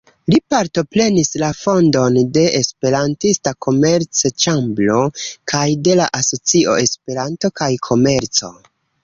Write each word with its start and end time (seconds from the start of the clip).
Li 0.33 0.37
partoprenis 0.51 1.27
la 1.41 1.49
fondon 1.57 2.17
de 2.37 2.45
"Esperantista 2.59 3.53
Komerc-ĉambro" 3.67 4.97
kaj 5.53 5.63
de 5.89 5.95
la 6.01 6.09
asocio 6.23 6.81
"Esperanto 6.87 7.55
kaj 7.63 7.71
komerco". 7.91 8.53